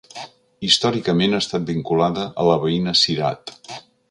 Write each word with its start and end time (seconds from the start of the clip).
Històricament 0.67 1.37
ha 1.39 1.43
estat 1.45 1.69
vinculada 1.69 2.27
a 2.45 2.49
la 2.51 2.57
veïna 2.67 2.97
Cirat. 3.05 3.57